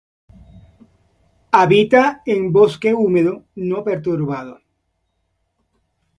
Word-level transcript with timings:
Habita 1.51 2.23
en 2.25 2.51
bosque 2.51 2.95
húmedo 2.95 3.45
no 3.53 3.83
perturbado. 3.83 4.59